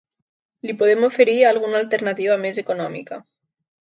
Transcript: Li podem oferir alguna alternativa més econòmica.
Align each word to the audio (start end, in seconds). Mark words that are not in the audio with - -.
Li 0.69 0.73
podem 0.79 1.05
oferir 1.09 1.35
alguna 1.49 1.77
alternativa 1.81 2.39
més 2.47 2.59
econòmica. 2.63 3.21